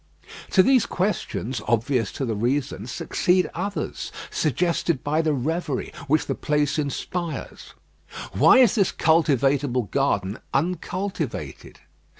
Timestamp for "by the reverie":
5.03-5.93